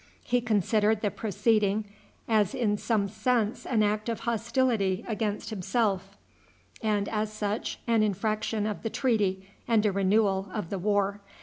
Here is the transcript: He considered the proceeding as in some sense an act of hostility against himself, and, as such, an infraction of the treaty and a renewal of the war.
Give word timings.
He 0.23 0.41
considered 0.41 1.01
the 1.01 1.11
proceeding 1.11 1.85
as 2.27 2.55
in 2.55 2.75
some 2.79 3.07
sense 3.07 3.67
an 3.67 3.83
act 3.83 4.09
of 4.09 4.21
hostility 4.21 5.05
against 5.07 5.51
himself, 5.51 6.17
and, 6.81 7.07
as 7.07 7.31
such, 7.31 7.77
an 7.85 8.01
infraction 8.01 8.65
of 8.65 8.81
the 8.81 8.89
treaty 8.89 9.47
and 9.67 9.85
a 9.85 9.91
renewal 9.91 10.49
of 10.55 10.71
the 10.71 10.79
war. 10.79 11.21